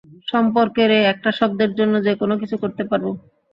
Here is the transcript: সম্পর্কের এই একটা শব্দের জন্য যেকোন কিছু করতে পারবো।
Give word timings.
সম্পর্কের 0.27 0.89
এই 0.97 1.05
একটা 1.13 1.29
শব্দের 1.39 1.71
জন্য 1.79 1.93
যেকোন 2.07 2.29
কিছু 2.41 2.55
করতে 2.63 2.83
পারবো। 2.91 3.11